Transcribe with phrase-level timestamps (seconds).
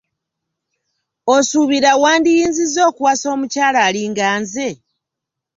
[1.35, 4.69] Osuubira wandiyinzizza okuwasa omukyala alinga nze?